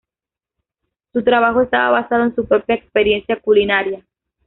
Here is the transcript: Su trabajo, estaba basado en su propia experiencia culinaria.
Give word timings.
Su 1.13 1.23
trabajo, 1.23 1.61
estaba 1.61 1.91
basado 2.01 2.23
en 2.23 2.33
su 2.33 2.43
propia 2.47 2.73
experiencia 2.73 3.39
culinaria. 3.39 4.03